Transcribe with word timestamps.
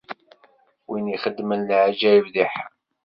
Win 0.89 1.05
i 1.09 1.13
ixedmen 1.17 1.67
leɛǧayeb 1.69 2.25
di 2.33 2.43
Ḥam. 2.51 2.71